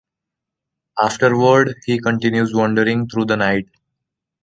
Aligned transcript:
Afterward, 0.99 1.75
he 1.85 1.99
continues 2.01 2.55
wandering 2.55 3.07
through 3.07 3.25
the 3.25 3.37
night. 3.37 3.67